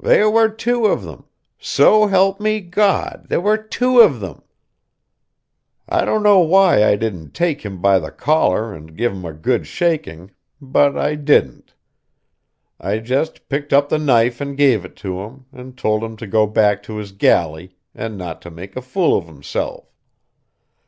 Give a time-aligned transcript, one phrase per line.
[0.00, 1.26] "There were two of them!
[1.56, 4.42] So help me God, there were two of them!"
[5.88, 9.32] I don't know why I didn't take him by the collar, and give him a
[9.32, 11.74] good shaking; but I didn't.
[12.80, 16.26] I just picked up the knife and gave it to him, and told him to
[16.26, 19.94] go back to his galley, and not to make a fool of himself.